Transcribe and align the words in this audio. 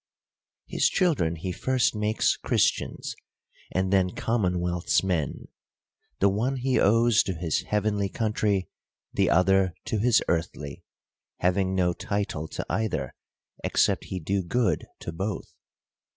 His 0.65 0.89
children 0.89 1.35
he 1.35 1.51
first 1.51 1.93
makes 1.95 2.35
Christians, 2.35 3.13
and 3.71 3.93
then 3.93 4.15
com 4.15 4.41
monwealth's 4.41 5.03
men: 5.03 5.45
the 6.19 6.27
one 6.27 6.55
he 6.55 6.79
owes 6.79 7.21
to 7.21 7.33
his 7.35 7.61
heavenly 7.61 8.09
country, 8.09 8.67
the 9.13 9.29
other 9.29 9.75
to 9.85 9.99
his 9.99 10.23
earthly, 10.27 10.83
having 11.41 11.75
no 11.75 11.93
title 11.93 12.47
to 12.47 12.65
either, 12.67 13.13
except 13.63 14.05
he 14.05 14.19
do 14.19 14.41
good 14.41 14.87
to 15.01 15.11
both. 15.11 15.53